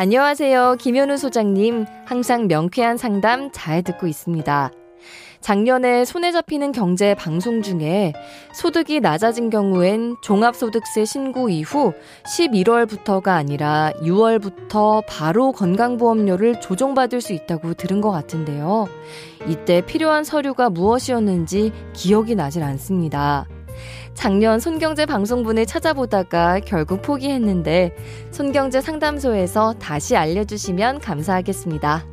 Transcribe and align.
안녕하세요. 0.00 0.76
김현우 0.78 1.16
소장님. 1.16 1.84
항상 2.06 2.46
명쾌한 2.46 2.96
상담 2.96 3.50
잘 3.50 3.82
듣고 3.82 4.06
있습니다. 4.06 4.70
작년에 5.40 6.04
손에 6.04 6.30
잡히는 6.30 6.70
경제 6.70 7.16
방송 7.16 7.62
중에 7.62 8.12
소득이 8.54 9.00
낮아진 9.00 9.50
경우엔 9.50 10.14
종합소득세 10.22 11.04
신고 11.04 11.48
이후 11.48 11.94
11월부터가 12.36 13.30
아니라 13.30 13.92
6월부터 14.00 15.02
바로 15.08 15.50
건강보험료를 15.50 16.60
조정받을 16.60 17.20
수 17.20 17.32
있다고 17.32 17.74
들은 17.74 18.00
것 18.00 18.12
같은데요. 18.12 18.86
이때 19.48 19.80
필요한 19.84 20.22
서류가 20.22 20.70
무엇이었는지 20.70 21.72
기억이 21.92 22.36
나질 22.36 22.62
않습니다. 22.62 23.48
작년 24.14 24.60
손경제 24.60 25.06
방송분을 25.06 25.66
찾아보다가 25.66 26.60
결국 26.60 27.02
포기했는데 27.02 27.94
손경제 28.30 28.80
상담소에서 28.80 29.74
다시 29.74 30.16
알려주시면 30.16 31.00
감사하겠습니다. 31.00 32.04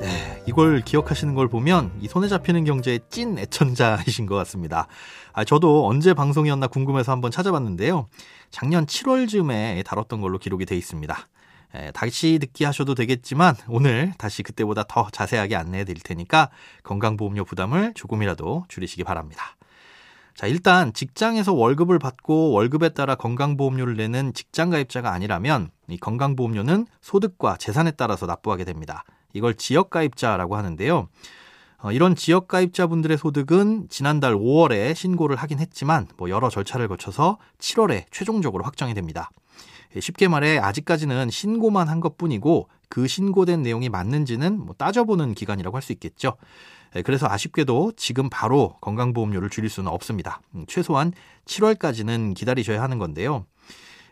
네, 0.00 0.42
이걸 0.46 0.80
기억하시는 0.80 1.34
걸 1.34 1.48
보면 1.48 1.92
이 2.00 2.08
손에 2.08 2.28
잡히는 2.28 2.64
경제의 2.64 3.00
찐 3.10 3.38
애천자이신 3.38 4.26
것 4.26 4.34
같습니다. 4.36 4.86
아, 5.32 5.44
저도 5.44 5.86
언제 5.86 6.14
방송이었나 6.14 6.66
궁금해서 6.68 7.12
한번 7.12 7.30
찾아봤는데요. 7.30 8.08
작년 8.50 8.86
7월쯤에 8.86 9.84
다뤘던 9.84 10.20
걸로 10.20 10.38
기록이 10.38 10.64
돼 10.64 10.76
있습니다. 10.76 11.28
에, 11.74 11.90
다시 11.92 12.38
듣기 12.40 12.64
하셔도 12.64 12.94
되겠지만 12.94 13.54
오늘 13.68 14.12
다시 14.18 14.42
그때보다 14.42 14.84
더 14.88 15.08
자세하게 15.10 15.56
안내해 15.56 15.84
드릴 15.84 16.02
테니까 16.02 16.50
건강보험료 16.82 17.44
부담을 17.44 17.92
조금이라도 17.94 18.64
줄이시기 18.68 19.04
바랍니다. 19.04 19.56
자, 20.34 20.46
일단 20.46 20.92
직장에서 20.92 21.52
월급을 21.52 21.98
받고 21.98 22.52
월급에 22.52 22.90
따라 22.90 23.14
건강보험료를 23.14 23.96
내는 23.96 24.32
직장가입자가 24.32 25.12
아니라면 25.12 25.70
이 25.88 25.98
건강보험료는 25.98 26.86
소득과 27.00 27.56
재산에 27.58 27.90
따라서 27.90 28.26
납부하게 28.26 28.64
됩니다. 28.64 29.04
이걸 29.32 29.54
지역가입자라고 29.54 30.56
하는데요. 30.56 31.08
어, 31.82 31.92
이런 31.92 32.14
지역가입자분들의 32.14 33.16
소득은 33.18 33.88
지난달 33.88 34.34
5월에 34.34 34.94
신고를 34.94 35.36
하긴 35.36 35.58
했지만 35.58 36.08
뭐 36.16 36.30
여러 36.30 36.48
절차를 36.48 36.88
거쳐서 36.88 37.38
7월에 37.58 38.04
최종적으로 38.10 38.64
확정이 38.64 38.94
됩니다. 38.94 39.30
예, 39.96 40.00
쉽게 40.00 40.28
말해 40.28 40.58
아직까지는 40.58 41.30
신고만 41.30 41.88
한 41.88 42.00
것뿐이고 42.00 42.68
그 42.88 43.06
신고된 43.06 43.62
내용이 43.62 43.88
맞는지는 43.88 44.58
뭐 44.58 44.74
따져보는 44.76 45.34
기간이라고 45.34 45.76
할 45.76 45.82
수 45.82 45.92
있겠죠. 45.92 46.36
예, 46.96 47.02
그래서 47.02 47.26
아쉽게도 47.28 47.92
지금 47.96 48.28
바로 48.30 48.76
건강보험료를 48.80 49.50
줄일 49.50 49.70
수는 49.70 49.90
없습니다. 49.90 50.40
음, 50.54 50.64
최소한 50.66 51.12
7월까지는 51.46 52.34
기다리셔야 52.34 52.82
하는 52.82 52.98
건데요. 52.98 53.46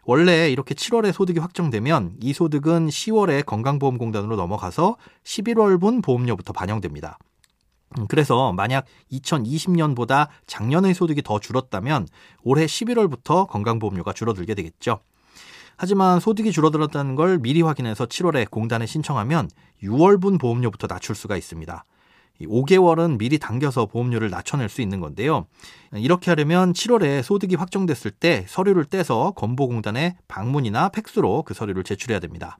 원래 0.04 0.50
이렇게 0.50 0.74
7월에 0.74 1.12
소득이 1.12 1.38
확정되면 1.38 2.16
이 2.20 2.32
소득은 2.32 2.88
10월에 2.88 3.44
건강보험공단으로 3.44 4.36
넘어가서 4.36 4.96
11월분 5.24 6.02
보험료부터 6.02 6.54
반영됩니다. 6.54 7.18
음, 7.98 8.06
그래서 8.06 8.52
만약 8.52 8.86
2020년보다 9.12 10.28
작년의 10.46 10.94
소득이 10.94 11.22
더 11.22 11.38
줄었다면 11.38 12.06
올해 12.42 12.64
11월부터 12.64 13.48
건강보험료가 13.48 14.12
줄어들게 14.14 14.54
되겠죠. 14.54 15.00
하지만 15.78 16.18
소득이 16.18 16.50
줄어들었다는 16.50 17.14
걸 17.14 17.38
미리 17.38 17.62
확인해서 17.62 18.04
7월에 18.06 18.50
공단에 18.50 18.84
신청하면 18.84 19.48
6월분 19.82 20.40
보험료부터 20.40 20.88
낮출 20.88 21.14
수가 21.14 21.36
있습니다. 21.36 21.84
5개월은 22.42 23.18
미리 23.18 23.38
당겨서 23.38 23.86
보험료를 23.86 24.28
낮춰낼 24.28 24.68
수 24.68 24.80
있는 24.80 25.00
건데요. 25.00 25.46
이렇게 25.94 26.32
하려면 26.32 26.72
7월에 26.72 27.22
소득이 27.22 27.54
확정됐을 27.54 28.10
때 28.10 28.44
서류를 28.48 28.84
떼서 28.86 29.32
건보공단에 29.36 30.16
방문이나 30.26 30.88
팩스로 30.88 31.44
그 31.44 31.54
서류를 31.54 31.84
제출해야 31.84 32.18
됩니다. 32.18 32.58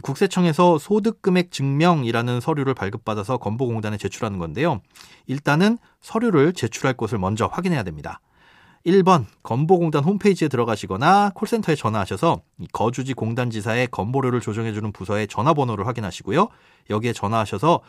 국세청에서 0.00 0.78
소득금액 0.78 1.50
증명이라는 1.50 2.40
서류를 2.40 2.74
발급받아서 2.74 3.38
건보공단에 3.38 3.96
제출하는 3.96 4.38
건데요. 4.38 4.80
일단은 5.26 5.78
서류를 6.00 6.52
제출할 6.52 6.94
곳을 6.96 7.18
먼저 7.18 7.46
확인해야 7.46 7.82
됩니다. 7.82 8.20
1번 8.86 9.26
건보공단 9.42 10.04
홈페이지에 10.04 10.48
들어가시거나 10.48 11.32
콜센터에 11.34 11.74
전화하셔서 11.74 12.42
거주지 12.72 13.14
공단지사의 13.14 13.88
건보료를 13.88 14.40
조정해주는 14.40 14.92
부서의 14.92 15.28
전화번호를 15.28 15.86
확인하시고요. 15.86 16.48
여기에 16.90 17.12
전화하셔서 17.12 17.80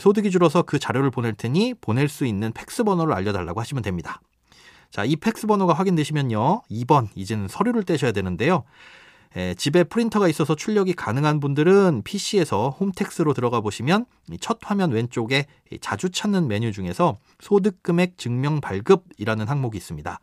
소득이 0.00 0.30
줄어서 0.30 0.62
그 0.62 0.78
자료를 0.78 1.10
보낼 1.10 1.34
테니 1.34 1.74
보낼 1.80 2.08
수 2.08 2.26
있는 2.26 2.52
팩스 2.52 2.84
번호를 2.84 3.14
알려달라고 3.14 3.60
하시면 3.60 3.82
됩니다. 3.82 4.20
자, 4.90 5.04
이 5.04 5.16
팩스 5.16 5.46
번호가 5.46 5.72
확인되시면요. 5.72 6.62
2번 6.70 7.08
이제는 7.14 7.48
서류를 7.48 7.82
떼셔야 7.84 8.12
되는데요. 8.12 8.64
에, 9.36 9.54
집에 9.54 9.84
프린터가 9.84 10.28
있어서 10.28 10.54
출력이 10.54 10.94
가능한 10.94 11.40
분들은 11.40 12.02
PC에서 12.04 12.70
홈택스로 12.70 13.34
들어가 13.34 13.60
보시면 13.60 14.06
첫 14.40 14.58
화면 14.62 14.92
왼쪽에 14.92 15.46
자주 15.80 16.10
찾는 16.10 16.48
메뉴 16.48 16.72
중에서 16.72 17.18
소득금액 17.40 18.16
증명 18.18 18.60
발급이라는 18.60 19.48
항목이 19.48 19.76
있습니다. 19.76 20.20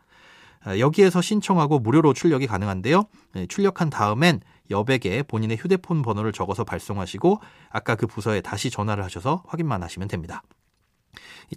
여기에서 0.79 1.22
신청하고 1.22 1.79
무료로 1.79 2.13
출력이 2.13 2.47
가능한데요. 2.47 3.05
출력한 3.49 3.89
다음엔 3.89 4.41
여백에 4.69 5.23
본인의 5.23 5.57
휴대폰 5.57 6.01
번호를 6.01 6.31
적어서 6.31 6.63
발송하시고 6.63 7.39
아까 7.69 7.95
그 7.95 8.07
부서에 8.07 8.41
다시 8.41 8.69
전화를 8.69 9.03
하셔서 9.03 9.43
확인만 9.47 9.83
하시면 9.83 10.07
됩니다. 10.07 10.43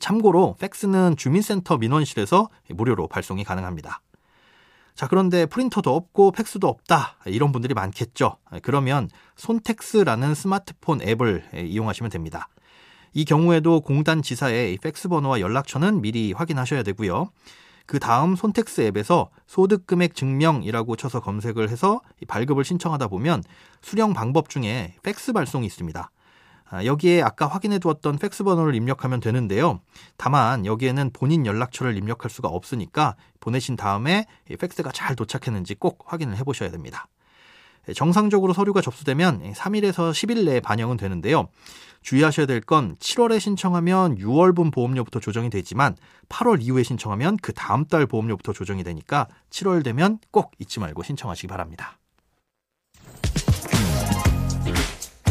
참고로 0.01 0.57
팩스는 0.59 1.17
주민센터 1.17 1.77
민원실에서 1.77 2.49
무료로 2.71 3.09
발송이 3.09 3.45
가능합니다. 3.45 4.01
자, 4.95 5.09
그런데 5.09 5.45
프린터도 5.47 5.95
없고 5.95 6.31
팩스도 6.31 6.69
없다. 6.69 7.17
이런 7.27 7.51
분들이 7.51 7.75
많겠죠. 7.75 8.37
그러면 8.63 9.09
손택스라는 9.35 10.35
스마트폰 10.37 11.03
앱을 11.03 11.45
이용하시면 11.67 12.11
됩니다. 12.11 12.49
이 13.13 13.25
경우에도 13.25 13.81
공단 13.81 14.23
지사의 14.23 14.79
팩스 14.79 15.09
번호와 15.09 15.41
연락처는 15.41 16.01
미리 16.01 16.33
확인하셔야 16.33 16.85
되고요. 16.85 17.31
그 17.87 17.99
다음 17.99 18.37
손택스 18.37 18.83
앱에서 18.83 19.31
소득금액 19.49 20.15
증명이라고 20.15 20.97
쳐서 20.97 21.21
검색을 21.21 21.71
해서 21.71 22.01
발급을 22.29 22.65
신청하다 22.65 23.09
보면 23.09 23.43
수령 23.83 24.15
방법 24.15 24.49
중에 24.49 24.95
팩스 25.03 25.33
발송이 25.33 25.67
있습니다. 25.67 26.11
아, 26.71 26.85
여기에 26.85 27.23
아까 27.23 27.47
확인해 27.47 27.79
두었던 27.79 28.19
팩스 28.19 28.43
번호를 28.45 28.75
입력하면 28.75 29.21
되는데요. 29.21 29.81
다만 30.17 30.67
여기에는 30.67 31.11
본인 31.13 31.47
연락처를 31.47 31.97
입력할 31.97 32.31
수가 32.31 32.49
없으니까 32.49 33.17
보내신 33.41 33.77
다음에 33.77 34.27
팩스가 34.59 34.91
잘 34.93 35.15
도착했는지 35.15 35.75
꼭 35.75 36.05
확인을 36.07 36.37
해 36.37 36.43
보셔야 36.45 36.71
됩니다. 36.71 37.07
정상적으로 37.95 38.55
서류가 38.55 38.81
접수되면 38.81 39.53
3일에서 39.53 40.11
10일 40.13 40.45
내에 40.47 40.61
반영은 40.61 40.97
되는데요. 40.97 41.49
주의하셔야 42.01 42.47
될 42.47 42.61
건 42.63 42.97
7월에 42.97 43.41
신청하면 43.41 44.17
6월분 44.19 44.73
보험료부터 44.73 45.21
조정이 45.21 45.51
되지만 45.51 45.97
8월 46.31 46.63
이후에 46.63 46.83
신청하면 46.83 47.37
그 47.43 47.53
다음 47.53 47.85
달 47.85 48.07
보험료부터 48.07 48.53
조정이 48.55 48.85
되니까 48.85 49.27
7월 49.51 49.85
되면 49.85 50.19
꼭 50.31 50.53
잊지 50.59 50.81
말고 50.81 51.03
신청하시기 51.03 51.47
바랍니다. 51.47 51.99